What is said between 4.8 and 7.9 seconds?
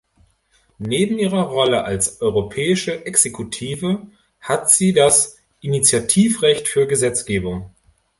das Initiativrecht für Gesetzgebung.